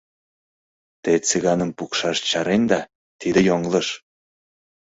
Те 1.03 1.13
Цыганым 1.27 1.71
пукшаш 1.77 2.17
чаренда— 2.29 2.79
тиде 3.19 3.39
йоҥылыш! 3.47 3.87